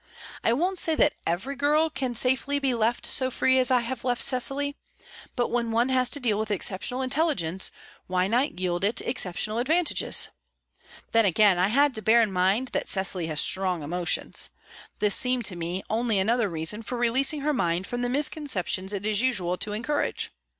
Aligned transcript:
I 0.43 0.51
won't 0.51 0.79
say 0.79 0.95
that 0.95 1.13
every 1.27 1.55
girl 1.55 1.91
can 1.91 2.15
safely 2.15 2.57
be 2.57 2.73
left 2.73 3.05
so 3.05 3.29
free 3.29 3.59
as 3.59 3.69
I 3.69 3.81
have 3.81 4.03
left 4.03 4.23
Cecily; 4.23 4.75
but 5.35 5.49
when 5.51 5.69
one 5.69 5.89
has 5.89 6.09
to 6.09 6.19
deal 6.19 6.39
with 6.39 6.49
exceptional 6.49 7.03
intelligence, 7.03 7.69
why 8.07 8.27
not 8.27 8.57
yield 8.59 8.83
it 8.83 8.95
the 8.95 9.07
exceptional 9.07 9.59
advantages? 9.59 10.29
Then 11.11 11.25
again, 11.25 11.59
I 11.59 11.67
had 11.67 11.93
to 11.93 12.01
bear 12.01 12.23
in 12.23 12.31
mind 12.33 12.69
that 12.69 12.89
Cecily 12.89 13.27
has 13.27 13.41
strong 13.41 13.83
emotions. 13.83 14.49
This 14.97 15.13
seemed 15.13 15.45
to 15.45 15.55
me 15.55 15.83
only 15.87 16.17
another 16.17 16.49
reason 16.49 16.81
for 16.81 16.97
releasing 16.97 17.41
her 17.41 17.53
mind 17.53 17.85
from 17.85 18.01
the 18.01 18.09
misconceptions 18.09 18.93
it 18.93 19.05
is 19.05 19.21
usual 19.21 19.55
to 19.59 19.71
encourage. 19.71 20.31